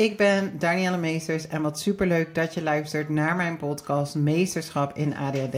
[0.00, 5.16] Ik ben Danielle Meesters en wat superleuk dat je luistert naar mijn podcast Meesterschap in
[5.16, 5.56] ADHD.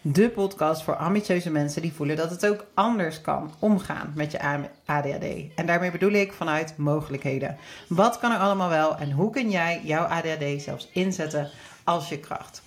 [0.00, 4.40] De podcast voor ambitieuze mensen die voelen dat het ook anders kan omgaan met je
[4.84, 5.54] ADHD.
[5.54, 7.56] En daarmee bedoel ik vanuit mogelijkheden.
[7.88, 11.50] Wat kan er allemaal wel en hoe kun jij jouw ADHD zelfs inzetten
[11.84, 12.62] als je kracht?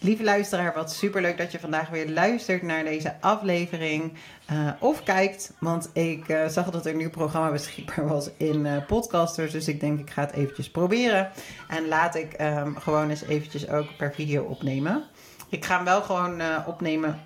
[0.00, 4.12] Lieve luisteraar, wat superleuk dat je vandaag weer luistert naar deze aflevering.
[4.52, 8.64] Uh, of kijkt, want ik uh, zag dat er een nieuw programma beschikbaar was in
[8.64, 9.52] uh, Podcasters.
[9.52, 11.30] Dus ik denk ik ga het eventjes proberen.
[11.68, 15.04] En laat ik um, gewoon eens eventjes ook per video opnemen.
[15.48, 17.20] Ik ga hem wel gewoon opnemen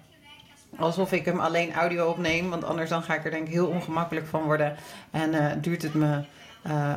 [0.77, 2.51] alsof ik hem alleen audio opneem.
[2.51, 4.77] Want anders dan ga ik er denk ik heel ongemakkelijk van worden.
[5.11, 6.25] En duurt het me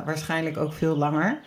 [0.04, 1.40] waarschijnlijk ook veel langer.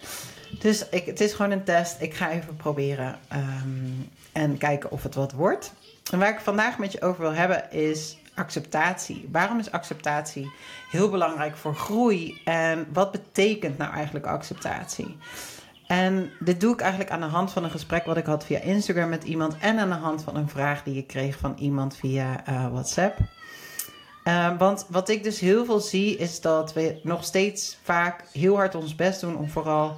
[0.60, 2.02] Dus ik, het is gewoon een test.
[2.02, 5.74] Ik ga even proberen um, en kijken of het wat wordt.
[6.12, 9.30] En waar ik vandaag met je over wil hebben is acceptatie.
[9.32, 10.52] Waarom is acceptatie
[10.92, 12.42] heel belangrijk voor groei?
[12.46, 15.18] En wat betekent nou eigenlijk acceptatie?
[15.88, 18.60] En dit doe ik eigenlijk aan de hand van een gesprek wat ik had via
[18.60, 21.98] Instagram met iemand en aan de hand van een vraag die ik kreeg van iemand
[21.98, 23.18] via uh, WhatsApp.
[24.24, 28.56] Uh, want wat ik dus heel veel zie is dat we nog steeds vaak heel
[28.56, 29.98] hard ons best doen om vooral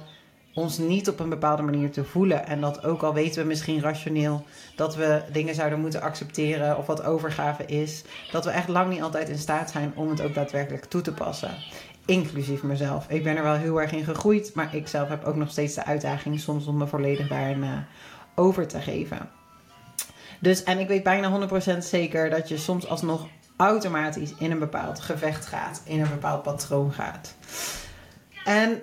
[0.54, 2.46] ons niet op een bepaalde manier te voelen.
[2.46, 4.44] En dat ook al weten we misschien rationeel
[4.76, 9.02] dat we dingen zouden moeten accepteren of wat overgave is, dat we echt lang niet
[9.02, 11.54] altijd in staat zijn om het ook daadwerkelijk toe te passen.
[12.04, 13.08] Inclusief mezelf.
[13.08, 15.74] Ik ben er wel heel erg in gegroeid, maar ik zelf heb ook nog steeds
[15.74, 17.70] de uitdaging soms om me volledig daarin uh,
[18.34, 19.30] over te geven.
[20.40, 25.00] Dus, en ik weet bijna 100% zeker dat je soms alsnog automatisch in een bepaald
[25.00, 27.34] gevecht gaat, in een bepaald patroon gaat.
[28.44, 28.82] En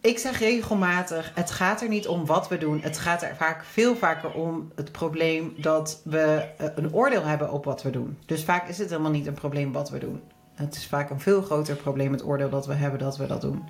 [0.00, 2.80] ik zeg regelmatig, het gaat er niet om wat we doen.
[2.82, 7.52] Het gaat er vaak veel vaker om het probleem dat we eh, een oordeel hebben
[7.52, 8.18] op wat we doen.
[8.26, 10.20] Dus vaak is het helemaal niet een probleem wat we doen.
[10.54, 13.40] Het is vaak een veel groter probleem, het oordeel dat we hebben dat we dat
[13.40, 13.68] doen.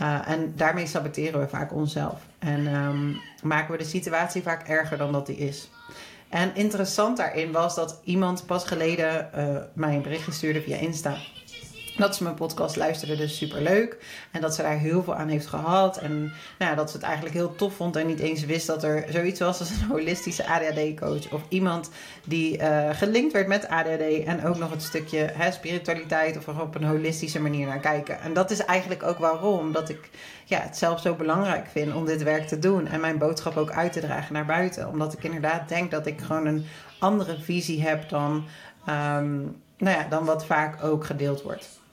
[0.00, 2.20] Uh, en daarmee saboteren we vaak onszelf.
[2.38, 5.70] En um, maken we de situatie vaak erger dan dat die is.
[6.28, 11.16] En interessant daarin was dat iemand pas geleden uh, mij een berichtje stuurde via Insta.
[11.96, 13.96] Dat ze mijn podcast luisterde, dus super leuk.
[14.30, 15.98] En dat ze daar heel veel aan heeft gehad.
[15.98, 17.96] En nou dat ze het eigenlijk heel tof vond.
[17.96, 21.32] En niet eens wist dat er zoiets was als een holistische ADHD-coach.
[21.32, 21.90] Of iemand
[22.24, 24.24] die uh, gelinkt werd met ADHD.
[24.24, 26.36] En ook nog het stukje hè, spiritualiteit.
[26.36, 28.20] Of er op een holistische manier naar kijken.
[28.20, 30.10] En dat is eigenlijk ook waarom dat ik
[30.44, 32.86] ja, het zelf zo belangrijk vind om dit werk te doen.
[32.86, 34.88] En mijn boodschap ook uit te dragen naar buiten.
[34.88, 36.66] Omdat ik inderdaad denk dat ik gewoon een
[36.98, 38.44] andere visie heb dan,
[38.88, 41.84] um, nou ja, dan wat vaak ook gedeeld wordt.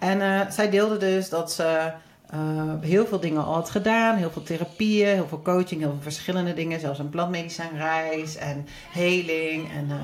[0.00, 1.92] En uh, zij deelde dus dat ze
[2.34, 4.16] uh, heel veel dingen al had gedaan.
[4.16, 6.80] Heel veel therapieën, heel veel coaching, heel veel verschillende dingen.
[6.80, 9.70] Zelfs een plantmedicijnreis en heling.
[9.72, 9.94] En uh,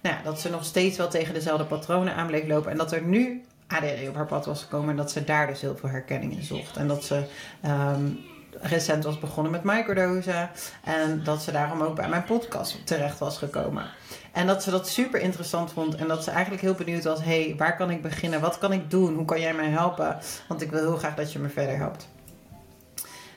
[0.00, 2.70] nou ja, dat ze nog steeds wel tegen dezelfde patronen aan bleef lopen.
[2.70, 4.90] En dat er nu ADD op haar pad was gekomen.
[4.90, 6.76] En dat ze daar dus heel veel herkenning in zocht.
[6.76, 7.24] En dat ze
[7.66, 8.18] um,
[8.60, 10.50] recent was begonnen met microdosen.
[10.84, 13.84] En dat ze daarom ook bij mijn podcast terecht was gekomen.
[14.32, 15.94] En dat ze dat super interessant vond.
[15.94, 18.40] En dat ze eigenlijk heel benieuwd was: hey, waar kan ik beginnen?
[18.40, 19.14] Wat kan ik doen?
[19.14, 20.18] Hoe kan jij mij helpen?
[20.48, 22.08] Want ik wil heel graag dat je me verder helpt.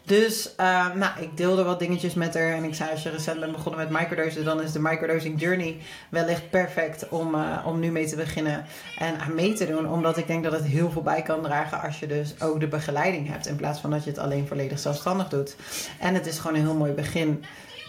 [0.10, 2.54] Dus uh, nou, ik deelde wat dingetjes met haar.
[2.54, 5.78] En ik zei: als je recent bent begonnen met microdosen, dan is de microdosing journey
[6.10, 8.66] wellicht perfect om, uh, om nu mee te beginnen
[8.98, 9.90] en aan mee te doen.
[9.90, 12.68] Omdat ik denk dat het heel veel bij kan dragen als je dus ook de
[12.68, 13.48] begeleiding hebt.
[13.48, 15.56] In plaats van dat je het alleen volledig zelfstandig doet.
[16.00, 17.44] En het is gewoon een heel mooi begin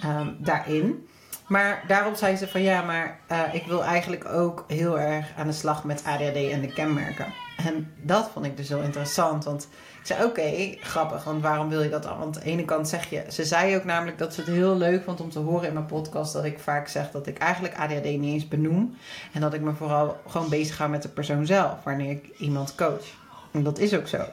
[0.05, 1.09] um, daarin.
[1.47, 5.47] Maar daarop zei ze van ja, maar uh, ik wil eigenlijk ook heel erg aan
[5.47, 7.33] de slag met ADHD en de kenmerken.
[7.65, 9.45] En dat vond ik dus heel interessant.
[9.45, 9.69] Want
[10.01, 12.05] ik zei oké, grappig, want waarom wil je dat?
[12.05, 14.77] Want aan de ene kant zeg je, ze zei ook namelijk dat ze het heel
[14.77, 17.79] leuk vond om te horen in mijn podcast dat ik vaak zeg dat ik eigenlijk
[17.79, 18.97] ADHD niet eens benoem.
[19.33, 22.75] En dat ik me vooral gewoon bezig ga met de persoon zelf, wanneer ik iemand
[22.75, 23.07] coach.
[23.53, 24.25] En dat is ook zo.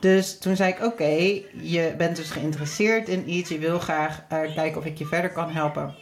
[0.00, 3.48] Dus toen zei ik: Oké, je bent dus geïnteresseerd in iets.
[3.48, 5.94] Je wil graag uh, kijken of ik je verder kan helpen.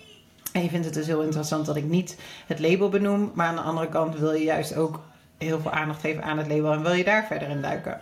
[0.53, 2.17] En je vindt het dus heel interessant dat ik niet
[2.47, 3.31] het label benoem.
[3.35, 5.01] Maar aan de andere kant wil je juist ook
[5.39, 6.73] heel veel aandacht geven aan het label.
[6.73, 8.01] En wil je daar verder in duiken.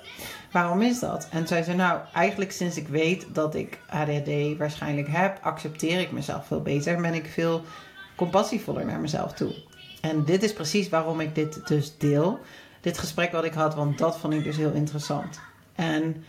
[0.52, 1.28] Waarom is dat?
[1.30, 6.12] En zij zei, nou, eigenlijk sinds ik weet dat ik ADHD waarschijnlijk heb, accepteer ik
[6.12, 6.94] mezelf veel beter.
[6.94, 7.62] En ben ik veel
[8.14, 9.54] compassievoller naar mezelf toe.
[10.00, 12.38] En dit is precies waarom ik dit dus deel.
[12.80, 15.40] Dit gesprek wat ik had, want dat vond ik dus heel interessant.
[15.74, 16.24] En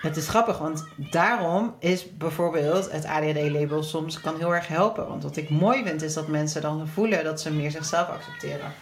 [0.00, 5.08] het is grappig, want daarom is bijvoorbeeld het ADHD-label soms kan heel erg helpen.
[5.08, 8.72] Want wat ik mooi vind is dat mensen dan voelen dat ze meer zichzelf accepteren.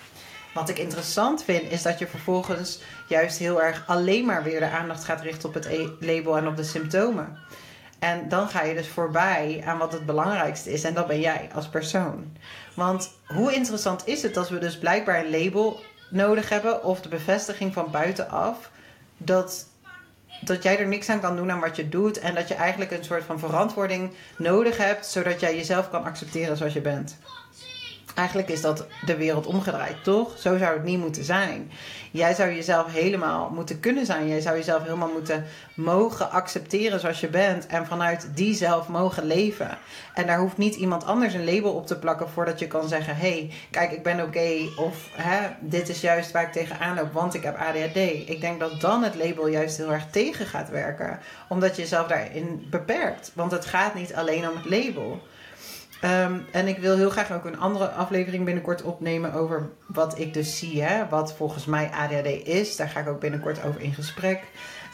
[0.54, 4.70] Wat ik interessant vind is dat je vervolgens juist heel erg alleen maar weer de
[4.70, 7.38] aandacht gaat richten op het e- label en op de symptomen.
[7.98, 11.50] En dan ga je dus voorbij aan wat het belangrijkste is en dat ben jij
[11.54, 12.36] als persoon.
[12.74, 15.80] Want hoe interessant is het als we dus blijkbaar een label
[16.10, 18.70] nodig hebben of de bevestiging van buitenaf
[19.16, 19.68] dat
[20.40, 22.18] dat jij er niks aan kan doen aan wat je doet.
[22.18, 26.56] En dat je eigenlijk een soort van verantwoording nodig hebt, zodat jij jezelf kan accepteren
[26.56, 27.16] zoals je bent.
[28.20, 30.38] Eigenlijk is dat de wereld omgedraaid, toch?
[30.38, 31.70] Zo zou het niet moeten zijn.
[32.10, 34.28] Jij zou jezelf helemaal moeten kunnen zijn.
[34.28, 35.44] Jij zou jezelf helemaal moeten
[35.74, 37.66] mogen accepteren zoals je bent.
[37.66, 39.78] En vanuit die zelf mogen leven.
[40.14, 43.16] En daar hoeft niet iemand anders een label op te plakken voordat je kan zeggen:
[43.16, 44.50] hé, hey, kijk, ik ben oké.
[44.76, 47.96] of hè, dit is juist waar ik tegenaan loop, want ik heb ADHD.
[48.28, 51.18] Ik denk dat dan het label juist heel erg tegen gaat werken.
[51.48, 53.32] Omdat je jezelf daarin beperkt.
[53.34, 55.20] Want het gaat niet alleen om het label.
[56.00, 60.34] Ehm, en ik wil heel graag ook een andere aflevering binnenkort opnemen over wat ik
[60.34, 62.76] dus zie, hè, wat volgens mij ADHD is.
[62.76, 64.42] Daar ga ik ook binnenkort over in gesprek.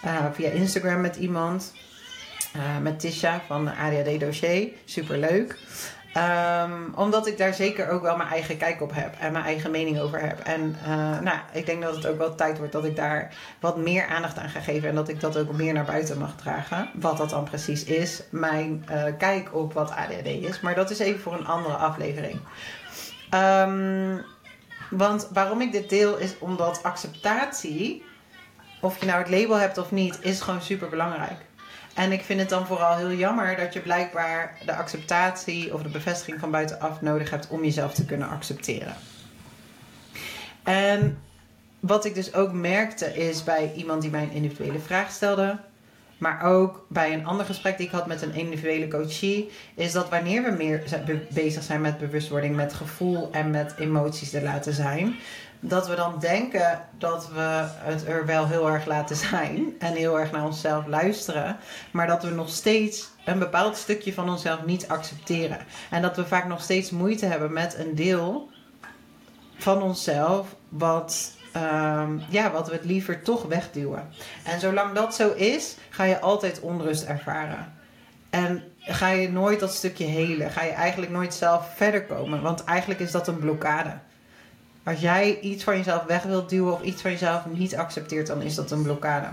[0.05, 1.73] Uh, via Instagram met iemand.
[2.57, 4.69] Uh, met Tisha van ADHD Dossier.
[4.85, 5.59] Super leuk.
[6.17, 9.71] Um, omdat ik daar zeker ook wel mijn eigen kijk op heb en mijn eigen
[9.71, 10.39] mening over heb.
[10.39, 13.77] En uh, nou, ik denk dat het ook wel tijd wordt dat ik daar wat
[13.77, 14.89] meer aandacht aan ga geven.
[14.89, 16.89] En dat ik dat ook meer naar buiten mag dragen.
[16.95, 18.23] Wat dat dan precies is.
[18.31, 20.61] Mijn uh, kijk op wat ADHD is.
[20.61, 22.41] Maar dat is even voor een andere aflevering.
[23.35, 24.25] Um,
[24.91, 28.05] want waarom ik dit deel is omdat acceptatie,
[28.81, 31.39] of je nou het label hebt of niet, is gewoon super belangrijk.
[31.97, 35.89] En ik vind het dan vooral heel jammer dat je blijkbaar de acceptatie of de
[35.89, 38.95] bevestiging van buitenaf nodig hebt om jezelf te kunnen accepteren.
[40.63, 41.19] En
[41.81, 45.59] wat ik dus ook merkte is bij iemand die mij een individuele vraag stelde,
[46.19, 50.09] maar ook bij een ander gesprek die ik had met een individuele coachie, is dat
[50.09, 50.83] wanneer we meer
[51.31, 55.15] bezig zijn met bewustwording, met gevoel en met emoties te laten zijn,
[55.61, 60.21] dat we dan denken dat we het er wel heel erg laten zijn en heel
[60.21, 61.57] erg naar onszelf luisteren,
[61.91, 65.59] maar dat we nog steeds een bepaald stukje van onszelf niet accepteren.
[65.91, 68.49] En dat we vaak nog steeds moeite hebben met een deel
[69.57, 74.09] van onszelf wat, um, ja, wat we het liever toch wegduwen.
[74.45, 77.75] En zolang dat zo is, ga je altijd onrust ervaren.
[78.31, 80.51] En ga je nooit dat stukje helen.
[80.51, 82.43] Ga je eigenlijk nooit zelf verder komen.
[82.43, 83.99] Want eigenlijk is dat een blokkade.
[84.87, 88.43] Als jij iets van jezelf weg wilt duwen of iets van jezelf niet accepteert, dan
[88.43, 89.27] is dat een blokkade.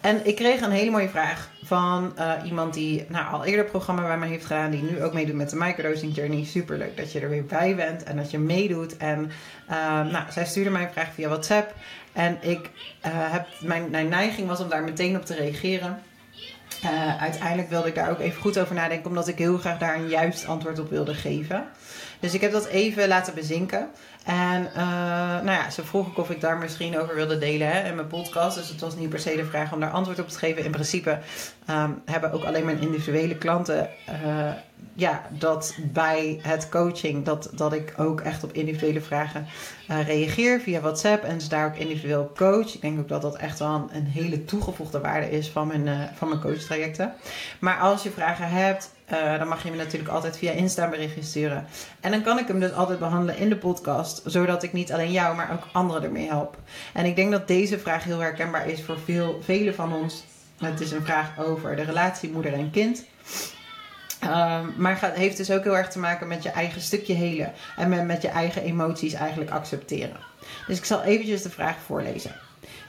[0.00, 4.06] En ik kreeg een hele mooie vraag van uh, iemand die nou, al eerder programma
[4.06, 6.44] bij mij heeft gedaan, die nu ook meedoet met de microdosing journey.
[6.44, 8.96] Super leuk dat je er weer bij bent en dat je meedoet.
[8.96, 9.30] En
[9.70, 11.74] uh, nou, zij stuurde mij een vraag via WhatsApp.
[12.12, 12.70] En ik
[13.06, 16.02] uh, heb, mijn, mijn neiging was om daar meteen op te reageren.
[17.20, 20.08] uiteindelijk wilde ik daar ook even goed over nadenken, omdat ik heel graag daar een
[20.08, 21.68] juist antwoord op wilde geven.
[22.20, 23.88] Dus ik heb dat even laten bezinken.
[24.24, 24.82] En uh,
[25.42, 28.06] nou ja, ze vroeg ook of ik daar misschien over wilde delen hè, in mijn
[28.06, 28.56] podcast.
[28.56, 30.64] Dus het was niet per se de vraag om daar antwoord op te geven.
[30.64, 31.18] In principe
[31.70, 34.50] um, hebben ook alleen mijn individuele klanten uh,
[34.98, 39.46] ja, dat bij het coaching, dat, dat ik ook echt op individuele vragen
[39.90, 42.74] uh, reageer via WhatsApp en ze daar ook individueel coach.
[42.74, 46.00] Ik denk ook dat dat echt wel een, hele toegevoegde waarde is van mijn, uh,
[46.14, 47.14] van mijn coachtrajecten.
[47.60, 51.22] Maar als je vragen hebt, uh, dan mag je me natuurlijk altijd via Insta berichtje
[51.22, 51.66] sturen.
[52.00, 55.12] En dan kan ik hem dus altijd behandelen in de podcast, zodat ik niet alleen
[55.12, 56.56] jou, maar ook anderen ermee help.
[56.92, 60.24] En ik denk dat deze vraag heel herkenbaar is voor veel, velen van ons.
[60.58, 63.04] Het is een vraag over de relatie moeder en kind.
[64.24, 67.52] Um, maar gaat, heeft dus ook heel erg te maken met je eigen stukje helen.
[67.76, 70.16] En met, met je eigen emoties eigenlijk accepteren.
[70.66, 72.32] Dus ik zal eventjes de vraag voorlezen.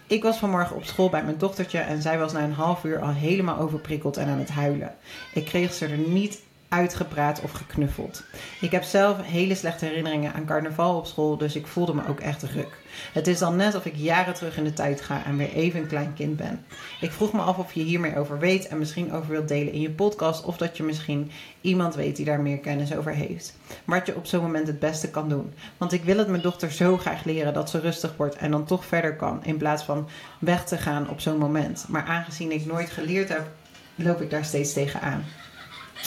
[0.07, 2.99] Ik was vanmorgen op school bij mijn dochtertje en zij was na een half uur
[2.99, 4.95] al helemaal overprikkeld en aan het huilen.
[5.33, 8.23] Ik kreeg ze er niet uitgepraat of geknuffeld.
[8.61, 12.19] Ik heb zelf hele slechte herinneringen aan carnaval op school, dus ik voelde me ook
[12.19, 12.77] echt ruk.
[13.13, 15.79] Het is dan net of ik jaren terug in de tijd ga en weer even
[15.79, 16.65] een klein kind ben.
[17.01, 19.73] Ik vroeg me af of je hier meer over weet en misschien over wilt delen
[19.73, 23.57] in je podcast, of dat je misschien iemand weet die daar meer kennis over heeft.
[23.85, 25.53] Wat je op zo'n moment het beste kan doen.
[25.77, 28.65] Want ik wil het mijn dochter zo graag leren dat ze rustig wordt en dan
[28.65, 30.09] toch verder kan, in plaats van
[30.39, 31.85] weg te gaan op zo'n moment.
[31.87, 33.47] Maar aangezien ik nooit geleerd heb,
[33.95, 35.23] loop ik daar steeds tegenaan.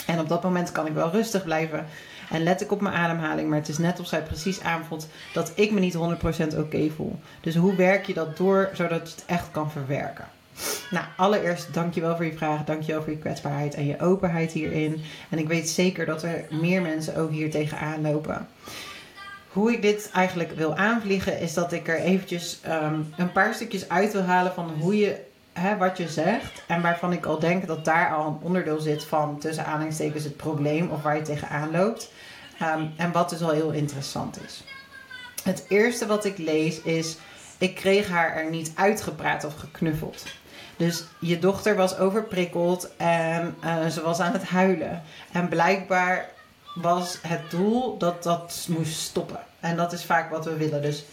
[0.07, 1.85] En op dat moment kan ik wel rustig blijven
[2.29, 3.49] en let ik op mijn ademhaling.
[3.49, 5.97] Maar het is net of zij precies aanvoelt dat ik me niet
[6.53, 7.19] 100% oké voel.
[7.41, 10.25] Dus hoe werk je dat door zodat je het echt kan verwerken?
[10.91, 12.63] Nou, allereerst dankjewel voor je vraag.
[12.63, 15.01] Dankjewel voor je kwetsbaarheid en je openheid hierin.
[15.29, 18.47] En ik weet zeker dat er meer mensen ook hier tegenaan lopen.
[19.47, 23.89] Hoe ik dit eigenlijk wil aanvliegen is dat ik er eventjes um, een paar stukjes
[23.89, 25.19] uit wil halen van hoe je
[25.53, 26.63] hè, wat je zegt.
[26.67, 30.37] En waarvan ik al denk dat daar al een onderdeel zit van tussen aanhalingstekens het
[30.37, 32.11] probleem of waar je tegenaan loopt.
[32.61, 34.63] Um, en wat dus al heel interessant is.
[35.43, 37.17] Het eerste wat ik lees is:
[37.57, 40.23] ik kreeg haar er niet uitgepraat of geknuffeld.
[40.77, 45.01] Dus je dochter was overprikkeld en uh, ze was aan het huilen.
[45.31, 46.29] En blijkbaar
[46.75, 49.39] was het doel dat dat moest stoppen.
[49.59, 50.81] En dat is vaak wat we willen.
[50.81, 51.05] Dus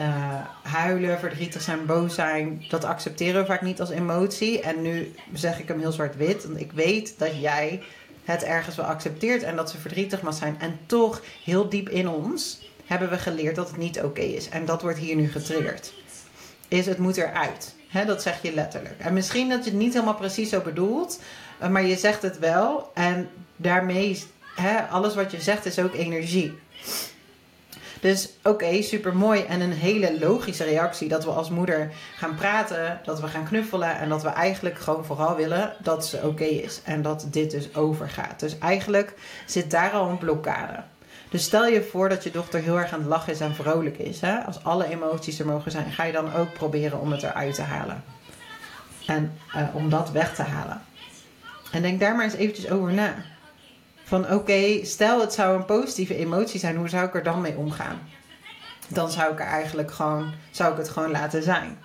[0.00, 4.60] Uh, huilen, verdrietig zijn, boos zijn, dat accepteren we vaak niet als emotie.
[4.60, 7.82] En nu zeg ik hem heel zwart-wit, want ik weet dat jij
[8.24, 10.56] het ergens wel accepteert en dat ze verdrietig mag zijn.
[10.60, 14.48] En toch, heel diep in ons, hebben we geleerd dat het niet oké is.
[14.48, 15.92] En dat wordt hier nu getriggerd.
[16.68, 17.74] Is het moet eruit.
[18.06, 18.94] Dat zeg je letterlijk.
[18.98, 21.20] En misschien dat je het niet helemaal precies zo bedoelt,
[21.58, 22.90] eh, maar je zegt het wel.
[22.94, 24.24] En daarmee,
[24.90, 26.58] alles wat je zegt is ook energie.
[28.00, 33.00] Dus oké, super mooi en een hele logische reactie dat we als moeder gaan praten,
[33.04, 36.80] dat we gaan knuffelen en dat we eigenlijk gewoon vooral willen dat ze oké is
[36.84, 38.40] en dat dit dus overgaat.
[38.40, 39.14] Dus eigenlijk
[39.46, 40.82] zit daar al een blokkade.
[41.30, 43.98] Dus stel je voor dat je dochter heel erg aan het lachen is en vrolijk
[43.98, 44.20] is.
[44.20, 44.38] Hè?
[44.38, 47.62] Als alle emoties er mogen zijn, ga je dan ook proberen om het eruit te
[47.62, 48.04] halen.
[49.06, 50.82] En uh, om dat weg te halen.
[51.72, 53.14] En denk daar maar eens eventjes over na.
[54.08, 57.56] Van oké, stel het zou een positieve emotie zijn, hoe zou ik er dan mee
[57.56, 57.98] omgaan?
[58.88, 61.78] Dan zou ik er eigenlijk gewoon, zou ik het gewoon laten zijn.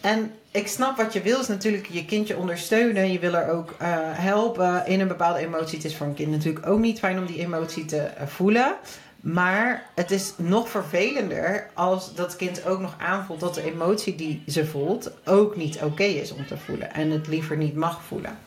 [0.00, 3.12] En ik snap wat je wil, is natuurlijk je kindje ondersteunen.
[3.12, 5.76] Je wil er ook uh, helpen in een bepaalde emotie.
[5.76, 8.74] Het is voor een kind natuurlijk ook niet fijn om die emotie te uh, voelen.
[9.20, 14.42] Maar het is nog vervelender als dat kind ook nog aanvoelt dat de emotie die
[14.46, 16.94] ze voelt ook niet oké is om te voelen.
[16.94, 18.38] En het liever niet mag voelen.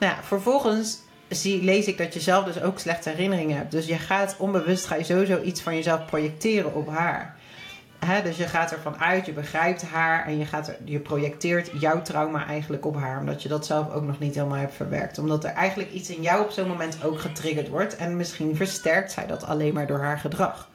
[0.00, 3.70] Nou vervolgens zie, lees ik dat je zelf dus ook slechte herinneringen hebt.
[3.70, 7.36] Dus je gaat onbewust, ga je sowieso iets van jezelf projecteren op haar.
[8.24, 12.46] dus je gaat ervan uit, je begrijpt haar en je, gaat je projecteert jouw trauma
[12.46, 13.20] eigenlijk op haar.
[13.20, 15.18] Omdat je dat zelf ook nog niet helemaal hebt verwerkt.
[15.18, 17.96] Omdat er eigenlijk iets in jou op zo'n moment ook getriggerd wordt.
[17.96, 20.69] En misschien versterkt zij dat alleen maar door haar gedrag.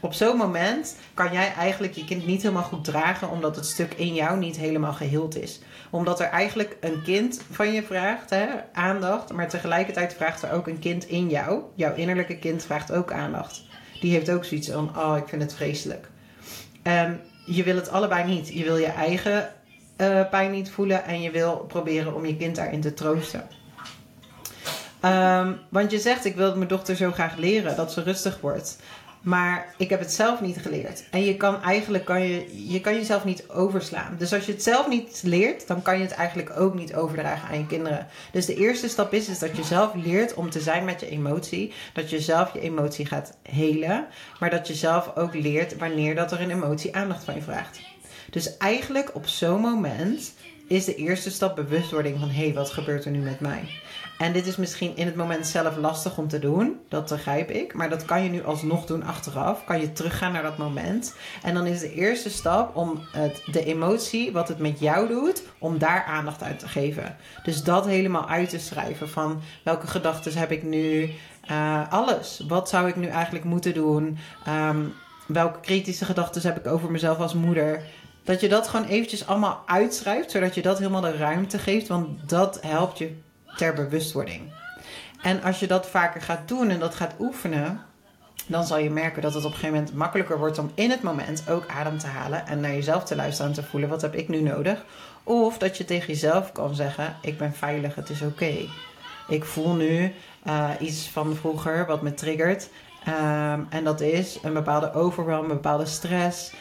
[0.00, 3.94] Op zo'n moment kan jij eigenlijk je kind niet helemaal goed dragen, omdat het stuk
[3.94, 8.46] in jou niet helemaal geheeld is omdat er eigenlijk een kind van je vraagt, hè,
[8.72, 9.32] aandacht.
[9.32, 11.62] Maar tegelijkertijd vraagt er ook een kind in jou.
[11.74, 13.62] Jouw innerlijke kind vraagt ook aandacht.
[14.00, 16.10] Die heeft ook zoiets van, oh, ik vind het vreselijk.
[16.82, 18.48] En je wil het allebei niet.
[18.48, 19.52] Je wil je eigen
[19.96, 23.48] uh, pijn niet voelen en je wil proberen om je kind daarin te troosten.
[25.04, 28.78] Um, want je zegt, ik wil mijn dochter zo graag leren dat ze rustig wordt.
[29.28, 31.04] Maar ik heb het zelf niet geleerd.
[31.10, 34.14] En je kan eigenlijk kan je, je kan jezelf niet overslaan.
[34.18, 37.48] Dus als je het zelf niet leert, dan kan je het eigenlijk ook niet overdragen
[37.48, 38.06] aan je kinderen.
[38.32, 41.08] Dus de eerste stap is, is dat je zelf leert om te zijn met je
[41.08, 41.72] emotie.
[41.92, 44.06] Dat je zelf je emotie gaat helen.
[44.40, 47.80] Maar dat je zelf ook leert wanneer dat er een emotie aandacht van je vraagt.
[48.30, 50.32] Dus eigenlijk op zo'n moment
[50.68, 53.68] is de eerste stap bewustwording van hé, hey, wat gebeurt er nu met mij?
[54.18, 57.74] En dit is misschien in het moment zelf lastig om te doen, dat begrijp ik.
[57.74, 59.64] Maar dat kan je nu alsnog doen achteraf.
[59.64, 61.14] Kan je teruggaan naar dat moment.
[61.42, 65.42] En dan is de eerste stap om het, de emotie, wat het met jou doet,
[65.58, 67.16] om daar aandacht uit te geven.
[67.42, 71.10] Dus dat helemaal uit te schrijven van welke gedachten heb ik nu.
[71.50, 72.44] Uh, alles.
[72.48, 74.18] Wat zou ik nu eigenlijk moeten doen?
[74.48, 74.94] Um,
[75.26, 77.82] welke kritische gedachten heb ik over mezelf als moeder?
[78.24, 81.88] Dat je dat gewoon eventjes allemaal uitschrijft, zodat je dat helemaal de ruimte geeft.
[81.88, 83.16] Want dat helpt je
[83.58, 84.40] ter bewustwording.
[85.22, 87.80] En als je dat vaker gaat doen en dat gaat oefenen,
[88.46, 91.02] dan zal je merken dat het op een gegeven moment makkelijker wordt om in het
[91.02, 94.14] moment ook adem te halen en naar jezelf te luisteren en te voelen: wat heb
[94.14, 94.84] ik nu nodig?
[95.24, 98.54] Of dat je tegen jezelf kan zeggen: ik ben veilig, het is oké.
[99.28, 100.12] Ik voel nu
[100.46, 102.68] uh, iets van vroeger wat me triggert.
[103.08, 106.52] Um, en dat is een bepaalde overwhelm, een bepaalde stress.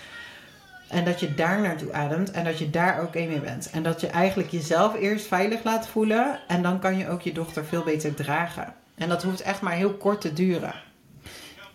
[0.89, 3.69] En dat je daar naartoe ademt en dat je daar oké mee bent.
[3.69, 6.39] En dat je eigenlijk jezelf eerst veilig laat voelen.
[6.47, 8.73] En dan kan je ook je dochter veel beter dragen.
[8.95, 10.73] En dat hoeft echt maar heel kort te duren.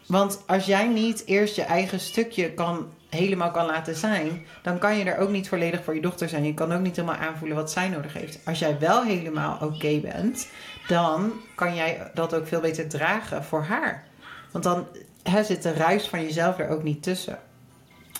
[0.06, 4.96] Want als jij niet eerst je eigen stukje kan, helemaal kan laten zijn, dan kan
[4.96, 6.44] je er ook niet volledig voor je dochter zijn.
[6.44, 8.38] Je kan ook niet helemaal aanvoelen wat zij nodig heeft.
[8.44, 10.48] Als jij wel helemaal oké bent,
[10.88, 14.04] dan kan jij dat ook veel beter dragen voor haar.
[14.50, 14.86] Want dan
[15.22, 17.38] hè, zit de ruis van jezelf er ook niet tussen.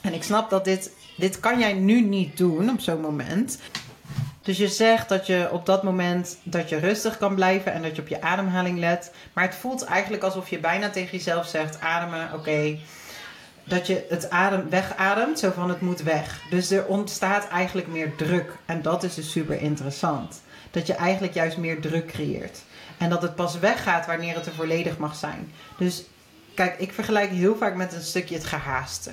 [0.03, 3.59] En ik snap dat dit, dit kan jij nu niet doen op zo'n moment.
[4.43, 7.97] Dus je zegt dat je op dat moment dat je rustig kan blijven en dat
[7.97, 9.13] je op je ademhaling let.
[9.33, 12.79] Maar het voelt eigenlijk alsof je bijna tegen jezelf zegt: ademen, oké.
[13.65, 16.41] Dat je het adem wegademt, zo van het moet weg.
[16.51, 18.57] Dus er ontstaat eigenlijk meer druk.
[18.67, 20.43] En dat is dus super interessant.
[20.71, 22.63] Dat je eigenlijk juist meer druk creëert.
[22.99, 25.53] En dat het pas weggaat wanneer het er volledig mag zijn.
[25.79, 26.05] Dus
[26.55, 29.11] kijk, ik vergelijk heel vaak met een stukje het gehaaste.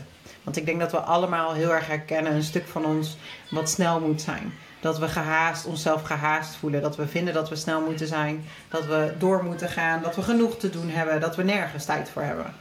[0.49, 3.17] Want ik denk dat we allemaal heel erg herkennen een stuk van ons
[3.49, 4.53] wat snel moet zijn.
[4.79, 6.81] Dat we gehaast, onszelf gehaast voelen.
[6.81, 8.45] Dat we vinden dat we snel moeten zijn.
[8.69, 10.01] Dat we door moeten gaan.
[10.01, 11.21] Dat we genoeg te doen hebben.
[11.21, 12.53] Dat we nergens tijd voor hebben.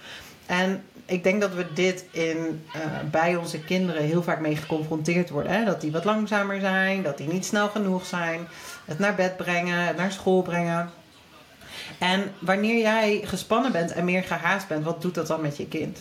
[0.47, 5.31] En ik denk dat we dit in, uh, bij onze kinderen heel vaak mee geconfronteerd
[5.31, 5.53] worden.
[5.53, 5.65] Hè?
[5.65, 7.03] Dat die wat langzamer zijn.
[7.03, 8.49] Dat die niet snel genoeg zijn.
[8.85, 9.87] Het naar bed brengen.
[9.87, 10.91] Het naar school brengen.
[11.99, 15.67] En wanneer jij gespannen bent en meer gehaast bent, wat doet dat dan met je
[15.67, 15.99] kind?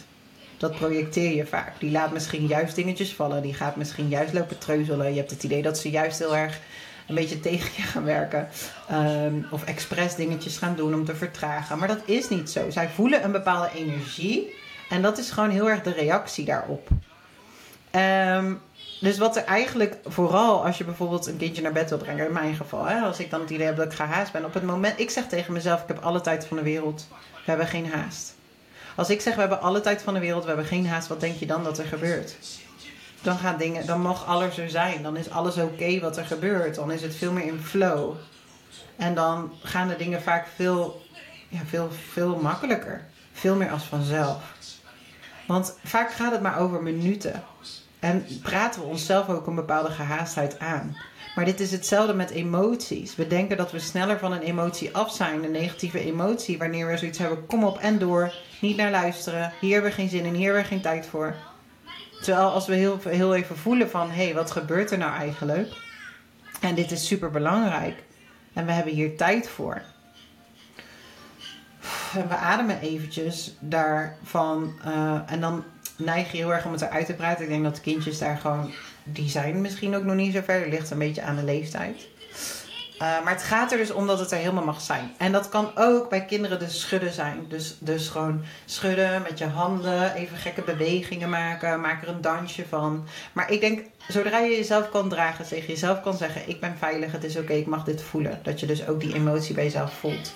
[0.58, 1.80] Dat projecteer je vaak.
[1.80, 3.42] Die laat misschien juist dingetjes vallen.
[3.42, 5.10] Die gaat misschien juist lopen treuzelen.
[5.10, 6.60] Je hebt het idee dat ze juist heel erg
[7.08, 8.48] een beetje tegen je gaan werken.
[8.90, 11.78] Ehm, of expres dingetjes gaan doen om te vertragen.
[11.78, 12.70] Maar dat is niet zo.
[12.70, 14.56] Zij voelen een bepaalde energie.
[14.90, 16.88] En dat is gewoon heel erg de reactie daarop.
[17.92, 18.54] Ehm,
[19.00, 22.34] dus wat er eigenlijk vooral als je bijvoorbeeld een kindje naar bed wil brengen, in
[22.34, 24.64] mijn geval, hè, als ik dan het idee heb dat ik gehaast ben, op het
[24.64, 27.92] moment, ik zeg tegen mezelf, ik heb alle tijd van de wereld, we hebben geen
[27.92, 28.36] haast.
[28.98, 31.20] Als ik zeg, we hebben alle tijd van de wereld, we hebben geen haast, wat
[31.20, 32.36] denk je dan dat er gebeurt?
[33.22, 36.76] Dan gaan dingen, dan mag alles er zijn, dan is alles oké wat er gebeurt,
[36.76, 38.16] dan is het veel meer in flow.
[38.96, 41.02] En dan gaan de dingen vaak veel,
[41.48, 44.44] ja, veel, veel makkelijker, veel meer als vanzelf.
[45.48, 47.44] Want vaak gaat het maar over minuten.
[48.00, 50.98] En praten we onszelf ook een bepaalde gehaastheid aan.
[51.38, 53.16] Maar dit is hetzelfde met emoties.
[53.16, 56.98] We denken dat we sneller van een emotie af zijn, een negatieve emotie, wanneer we
[56.98, 60.34] zoiets hebben: kom op en door, niet naar luisteren, hier hebben we geen zin in,
[60.34, 61.36] hier hebben we geen tijd voor.
[62.22, 65.74] Terwijl als we heel, heel even voelen van: hé, hey, wat gebeurt er nou eigenlijk?
[66.62, 68.04] En dit is super belangrijk.
[68.54, 69.82] En we hebben hier tijd voor.
[72.28, 74.74] We ademen eventjes daarvan.
[74.86, 75.64] Uh, en dan
[75.98, 77.44] neig je heel erg om het eruit te praten.
[77.44, 78.72] Ik denk dat kindjes daar gewoon,
[79.12, 80.60] die zijn misschien ook nog niet zo ver.
[80.60, 82.08] Dat ligt een beetje aan de leeftijd.
[82.94, 85.14] Uh, maar het gaat er dus om dat het er helemaal mag zijn.
[85.18, 87.46] En dat kan ook bij kinderen dus schudden zijn.
[87.50, 92.66] Dus, dus gewoon schudden met je handen, even gekke bewegingen maken, maak er een dansje
[92.70, 93.08] van.
[93.34, 97.12] Maar ik denk, zodra je jezelf kan dragen, tegen jezelf kan zeggen: Ik ben veilig,
[97.12, 98.40] het is oké, ik mag dit voelen.
[98.44, 100.34] Dat je dus ook die emotie bij jezelf voelt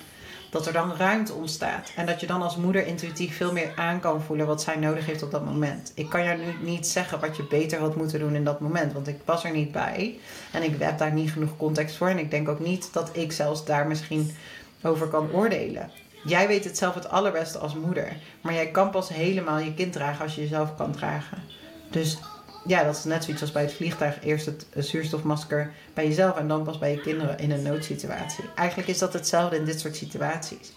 [0.52, 1.92] dat er dan ruimte ontstaat.
[1.96, 5.06] En dat je dan als moeder intuïtief veel meer aan kan voelen wat zij nodig
[5.06, 5.92] heeft op dat moment.
[5.96, 8.94] Ik kan jou nu niet zeggen wat je beter had moeten doen in dat moment,
[8.94, 10.20] want ik was er niet bij.
[10.52, 12.08] En ik heb daar niet genoeg context voor.
[12.08, 14.32] En ik denk ook niet dat ik zelfs daar misschien
[14.82, 15.92] over kan oordelen.
[16.24, 18.18] Jij weet het zelf het allerbeste als moeder.
[18.42, 21.44] Maar jij kan pas helemaal je kind dragen als je jezelf kan dragen.
[21.90, 22.18] Dus
[22.66, 24.24] ja, dat is net zoiets als bij het vliegtuig.
[24.24, 28.44] Eerst het zuurstofmasker bij jezelf en dan pas bij je kinderen in een noodsituatie.
[28.56, 30.74] Eigenlijk is dat hetzelfde in dit soort situaties.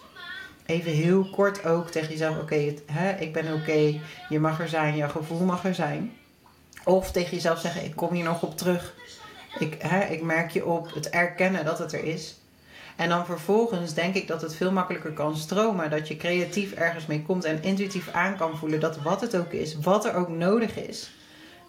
[0.65, 2.73] Even heel kort ook tegen jezelf: oké,
[3.19, 6.13] ik ben oké, je mag er zijn, je gevoel mag er zijn.
[6.83, 8.93] Of tegen jezelf zeggen: ik kom hier nog op terug.
[9.59, 12.39] Ik, hè, ik merk je op het erkennen dat het er is.
[12.95, 15.89] En dan vervolgens denk ik dat het veel makkelijker kan stromen.
[15.89, 19.51] Dat je creatief ergens mee komt en intuïtief aan kan voelen dat wat het ook
[19.51, 21.11] is, wat er ook nodig is,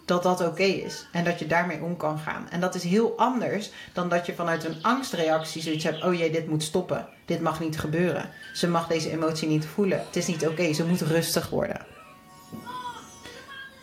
[0.07, 1.05] dat dat oké is.
[1.11, 2.49] En dat je daarmee om kan gaan.
[2.49, 6.31] En dat is heel anders dan dat je vanuit een angstreactie zoiets hebt: oh jee,
[6.31, 7.07] dit moet stoppen.
[7.25, 8.29] Dit mag niet gebeuren.
[8.53, 10.03] Ze mag deze emotie niet voelen.
[10.05, 10.73] Het is niet oké.
[10.73, 11.85] Ze moet rustig worden.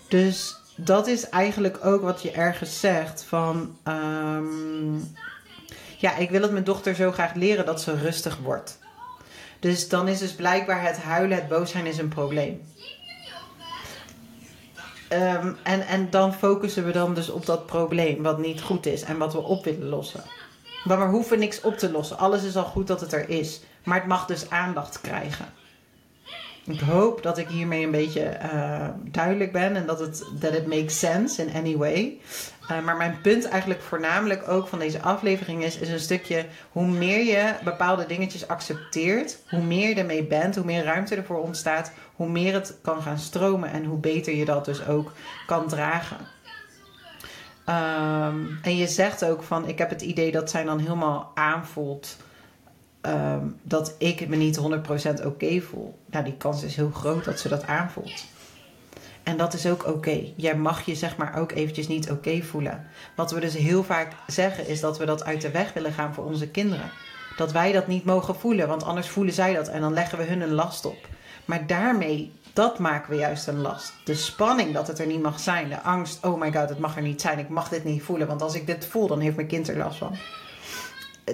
[0.08, 3.78] Dus dat is eigenlijk ook wat je ergens zegt van.
[3.88, 5.14] Um,
[5.98, 8.78] ja, ik wil het mijn dochter zo graag leren dat ze rustig wordt.
[9.60, 12.60] Dus dan is dus blijkbaar het huilen, het boos zijn is een probleem.
[15.08, 19.02] Ehm, en, en dan focussen we dan dus op dat probleem wat niet goed is
[19.02, 20.22] en wat we op willen lossen.
[20.84, 22.18] Maar we hoeven niks op te lossen.
[22.18, 23.60] Alles is al goed dat het er is.
[23.84, 25.46] Maar het mag dus aandacht krijgen.
[26.66, 30.66] Ik hoop dat ik hiermee een beetje uh, duidelijk ben en dat het that it
[30.66, 32.20] makes sense in any way.
[32.70, 36.86] Uh, maar mijn punt eigenlijk voornamelijk ook van deze aflevering is, is een stukje hoe
[36.86, 41.92] meer je bepaalde dingetjes accepteert, hoe meer je ermee bent, hoe meer ruimte ervoor ontstaat,
[42.14, 45.12] hoe meer het kan gaan stromen en hoe beter je dat dus ook
[45.46, 46.18] kan dragen.
[47.68, 52.16] Um, en je zegt ook van, ik heb het idee dat zij dan helemaal aanvoelt
[53.06, 55.98] um, dat ik me niet 100% oké voel.
[56.06, 58.24] Nou, die kans is heel groot dat ze dat aanvoelt.
[59.22, 60.20] En dat is ook oké.
[60.36, 62.86] Jij mag je zeg maar ook eventjes niet oké voelen.
[63.14, 66.14] Wat we dus heel vaak zeggen is dat we dat uit de weg willen gaan
[66.14, 66.90] voor onze kinderen.
[67.36, 70.24] Dat wij dat niet mogen voelen, want anders voelen zij dat en dan leggen we
[70.24, 71.08] hun een last op.
[71.44, 73.92] Maar daarmee, dat maken we juist een last.
[74.04, 76.96] De spanning dat het er niet mag zijn, de angst, oh my god, het mag
[76.96, 79.36] er niet zijn, ik mag dit niet voelen, want als ik dit voel, dan heeft
[79.36, 80.16] mijn kind er last van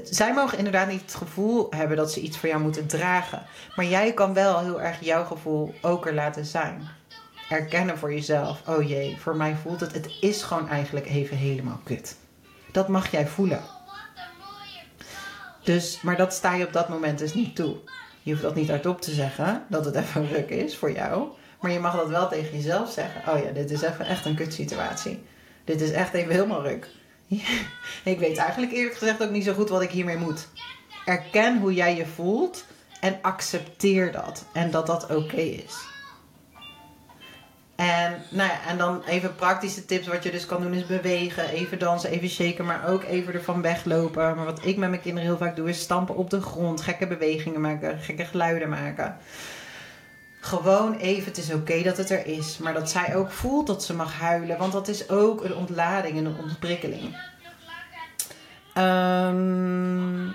[0.03, 3.43] zij mogen inderdaad niet het gevoel hebben dat ze iets voor jou moeten dragen.
[3.77, 6.89] Maar jij kan wel heel erg jouw gevoel ook er laten zijn.
[7.49, 8.69] Erkennen voor jezelf.
[8.69, 9.93] Oh jee, voor mij voelt het.
[9.93, 12.17] Het is gewoon eigenlijk even helemaal kut.
[12.73, 13.63] Dat mag jij voelen.
[15.65, 17.77] Dus, maar dat sta je op dat moment dus niet toe.
[18.23, 21.29] Je hoeft dat niet hardop te zeggen, dat het even ruk is voor jou.
[21.61, 23.33] Maar je mag dat wel tegen jezelf zeggen.
[23.33, 25.23] Oh ja, dit is even echt een kutsituatie.
[25.65, 26.89] Dit is echt even helemaal ruk.
[28.13, 30.49] ik weet eigenlijk eerlijk gezegd ook niet zo goed wat ik hiermee moet.
[31.05, 32.65] Erken hoe jij je voelt
[33.01, 34.45] en accepteer dat.
[34.53, 35.89] En dat dat oké is.
[37.77, 40.07] En, nou ja, en dan even praktische tips.
[40.07, 43.63] Wat je dus kan doen is bewegen, even dansen, even shaken, maar ook even ervan
[43.63, 44.37] weglopen.
[44.37, 47.07] Maar wat ik met mijn kinderen heel vaak doe is stampen op de grond, gekke
[47.07, 49.17] bewegingen maken, gekke geluiden maken.
[50.41, 52.59] Gewoon even, het is oké dat het er is.
[52.59, 54.59] Maar dat zij ook voelt dat ze mag huilen.
[54.59, 57.17] Want dat is ook een ontlading en een ontprikkeling.
[58.75, 60.29] Ehm,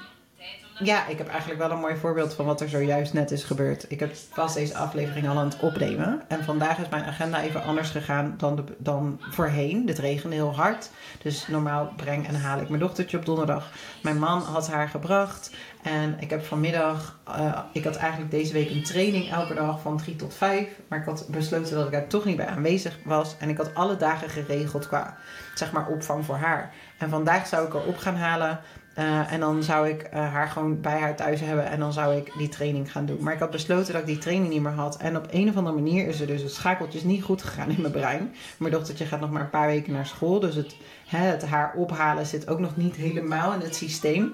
[0.79, 3.85] ja, ik heb eigenlijk wel een mooi voorbeeld van wat er zojuist net is gebeurd.
[3.91, 6.21] Ik heb vast deze aflevering al aan het opnemen.
[6.27, 9.87] En vandaag is mijn agenda even anders gegaan dan, dan voorheen.
[9.87, 10.89] Het regende heel hard.
[11.21, 13.71] Dus normaal breng en haal ik mijn dochtertje op donderdag.
[14.03, 15.51] Mijn man had haar gebracht.
[15.83, 19.97] En ik heb vanmiddag, uh, ik had eigenlijk deze week een training elke dag van
[19.97, 20.67] 3 tot 5.
[20.87, 23.35] Maar ik had besloten dat ik daar toch niet bij aanwezig was.
[23.39, 25.17] En ik had alle dagen geregeld qua,
[25.53, 26.73] zeg maar, opvang voor haar.
[26.97, 28.59] En vandaag zou ik haar op gaan halen.
[28.99, 32.15] Uh, en dan zou ik uh, haar gewoon bij haar thuis hebben en dan zou
[32.15, 33.23] ik die training gaan doen.
[33.23, 34.97] Maar ik had besloten dat ik die training niet meer had.
[34.97, 37.81] En op een of andere manier is er dus het schakeltje niet goed gegaan in
[37.81, 38.33] mijn brein.
[38.57, 40.39] Mijn dochtertje gaat nog maar een paar weken naar school.
[40.39, 44.33] Dus het, hè, het haar ophalen zit ook nog niet helemaal in het systeem.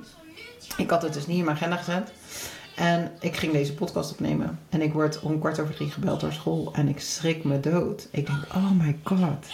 [0.78, 2.12] Ik had het dus niet in mijn agenda gezet.
[2.76, 4.60] En ik ging deze podcast opnemen.
[4.70, 6.74] En ik word om kwart over drie gebeld door school.
[6.74, 8.08] En ik schrik me dood.
[8.12, 9.46] Ik denk, oh my god.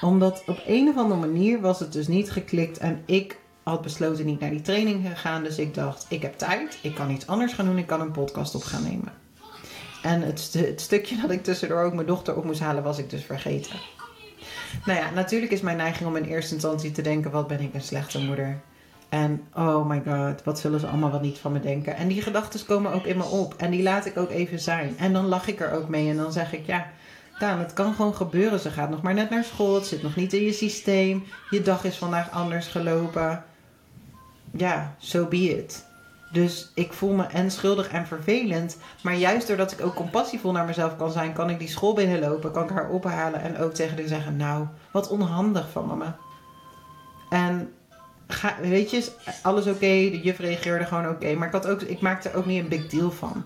[0.00, 2.78] Omdat op een of andere manier was het dus niet geklikt.
[2.78, 3.39] En ik
[3.70, 5.42] had besloten niet naar die training te gaan.
[5.42, 6.78] Dus ik dacht, ik heb tijd.
[6.82, 7.78] Ik kan iets anders gaan doen.
[7.78, 9.12] Ik kan een podcast op gaan nemen.
[10.02, 13.10] En het, het stukje dat ik tussendoor ook mijn dochter op moest halen, was ik
[13.10, 13.76] dus vergeten.
[14.84, 17.74] Nou ja, natuurlijk is mijn neiging om in eerste instantie te denken: wat ben ik
[17.74, 18.60] een slechte moeder?
[19.08, 21.96] En oh my god, wat zullen ze allemaal wel niet van me denken?
[21.96, 23.54] En die gedachten komen ook in me op.
[23.56, 24.98] En die laat ik ook even zijn.
[24.98, 26.08] En dan lach ik er ook mee.
[26.08, 26.86] En dan zeg ik, ja,
[27.40, 28.60] Daan, het kan gewoon gebeuren.
[28.60, 29.74] Ze gaat nog maar net naar school.
[29.74, 31.24] Het zit nog niet in je systeem.
[31.50, 33.44] Je dag is vandaag anders gelopen.
[34.50, 35.88] Ja, so be it.
[36.32, 38.76] Dus ik voel me en schuldig en vervelend.
[39.02, 42.52] Maar juist doordat ik ook compassievol naar mezelf kan zijn, kan ik die school binnenlopen,
[42.52, 46.16] kan ik haar ophalen en ook tegen haar zeggen: Nou, wat onhandig van mama.
[47.30, 47.72] En
[48.26, 51.34] ga, weet je, alles oké, de juf reageerde gewoon oké.
[51.34, 53.44] maar ik, had ook, ik maakte er ook niet een big deal van.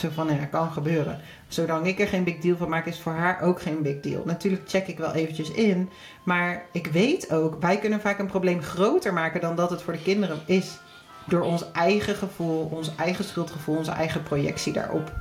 [0.00, 1.20] Zo van, ja, kan gebeuren.
[1.48, 4.22] Zolang ik er geen big deal van maak, is voor haar ook geen big deal.
[4.24, 5.90] Natuurlijk check ik wel eventjes in.
[6.22, 9.92] Maar ik weet ook, wij kunnen vaak een probleem groter maken dan dat het voor
[9.92, 10.78] de kinderen is.
[11.26, 15.12] Door ons eigen gevoel, ons eigen schuldgevoel, onze eigen projectie daarop.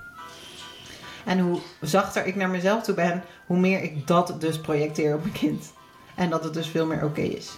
[1.25, 5.21] En hoe zachter ik naar mezelf toe ben, hoe meer ik dat dus projecteer op
[5.21, 5.73] mijn kind.
[6.15, 7.57] En dat het dus veel meer oké is.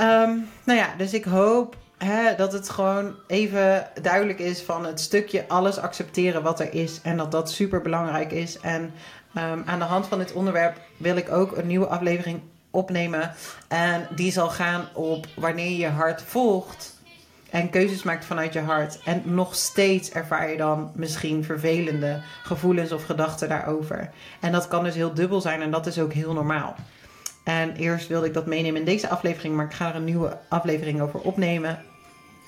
[0.00, 1.76] Um, nou ja, dus ik hoop
[2.36, 7.00] dat het gewoon even duidelijk is van het stukje alles accepteren wat er is.
[7.02, 8.60] En dat dat super belangrijk is.
[8.60, 8.82] En
[9.36, 13.32] um, aan de hand van dit onderwerp wil ik ook een nieuwe aflevering opnemen.
[13.68, 16.96] En die zal gaan op wanneer je je hart volgt.
[17.50, 18.98] En keuzes maakt vanuit je hart.
[19.04, 24.10] En nog steeds ervaar je dan misschien vervelende gevoelens of gedachten daarover.
[24.40, 26.76] En dat kan dus heel dubbel zijn en dat is ook heel normaal.
[27.48, 30.38] En eerst wilde ik dat meenemen in deze aflevering, maar ik ga er een nieuwe
[30.48, 31.78] aflevering over opnemen.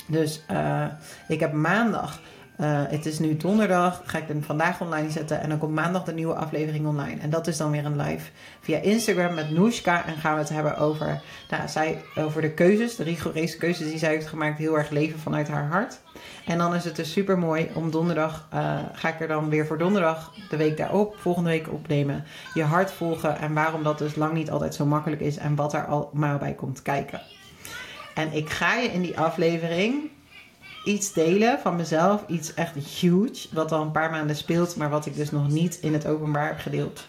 [0.06, 0.86] Dus uh,
[1.28, 2.20] ik heb maandag,
[2.60, 5.40] uh, het is nu donderdag, ga ik hem vandaag online zetten.
[5.40, 7.20] En dan komt maandag de nieuwe aflevering online.
[7.20, 10.06] En dat is dan weer een live via Instagram met Noeska.
[10.06, 13.98] En gaan we het hebben over, nou, zij, over de keuzes, de rigoureuze keuzes die
[13.98, 14.58] zij heeft gemaakt.
[14.58, 16.00] Heel erg leven vanuit haar hart.
[16.46, 19.66] En dan is het dus super mooi om donderdag, uh, ga ik er dan weer
[19.66, 22.24] voor donderdag de week daarop, volgende week opnemen.
[22.54, 25.74] Je hart volgen en waarom dat dus lang niet altijd zo makkelijk is en wat
[25.74, 27.20] er allemaal bij komt kijken.
[28.14, 30.10] En ik ga je in die aflevering
[30.84, 35.06] iets delen van mezelf, iets echt huge, wat al een paar maanden speelt, maar wat
[35.06, 37.06] ik dus nog niet in het openbaar heb gedeeld.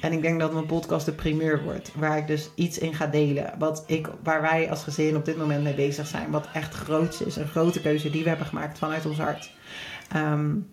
[0.00, 1.90] En ik denk dat mijn podcast de primeur wordt.
[1.94, 3.52] Waar ik dus iets in ga delen.
[3.58, 6.30] Wat ik, waar wij als gezin op dit moment mee bezig zijn.
[6.30, 7.36] Wat echt groot is.
[7.36, 9.50] Een grote keuze die we hebben gemaakt vanuit ons hart.
[10.16, 10.66] Um,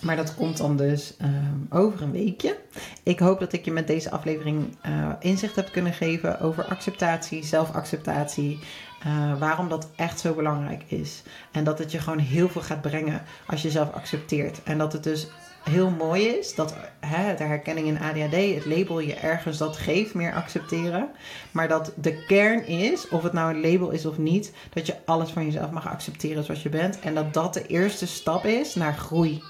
[0.00, 2.56] maar dat komt dan dus um, over een weekje.
[3.02, 7.44] Ik hoop dat ik je met deze aflevering uh, inzicht heb kunnen geven over acceptatie,
[7.44, 8.58] zelfacceptatie.
[9.06, 11.22] Uh, waarom dat echt zo belangrijk is.
[11.52, 14.62] En dat het je gewoon heel veel gaat brengen als je zelf accepteert.
[14.62, 15.28] En dat het dus
[15.68, 20.14] heel mooi is dat hè, de herkenning in ADHD, het label je ergens dat geeft,
[20.14, 21.08] meer accepteren.
[21.50, 24.94] Maar dat de kern is, of het nou een label is of niet, dat je
[25.04, 27.00] alles van jezelf mag accepteren zoals je bent.
[27.00, 29.42] En dat dat de eerste stap is naar groei.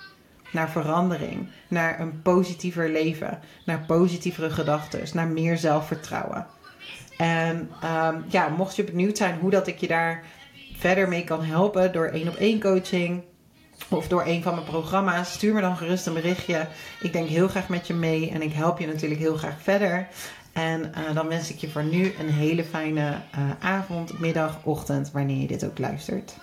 [0.53, 6.47] Naar verandering, naar een positiever leven, naar positievere gedachten, naar meer zelfvertrouwen.
[7.19, 10.25] En um, ja, mocht je benieuwd zijn hoe dat ik je daar
[10.77, 13.23] verder mee kan helpen door één op één coaching,
[13.89, 16.67] of door een van mijn programma's, stuur me dan gerust een berichtje.
[17.01, 20.09] Ik denk heel graag met je mee en ik help je natuurlijk heel graag verder.
[20.53, 25.11] En uh, dan wens ik je voor nu een hele fijne uh, avond, middag, ochtend,
[25.11, 26.37] wanneer je dit ook luistert.